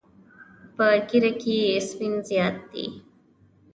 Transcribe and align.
په 0.75 0.85
ږیره 1.07 1.31
کې 1.41 1.55
یې 1.65 1.75
سپین 1.87 2.13
زیات 2.27 2.57
دي. 2.71 2.87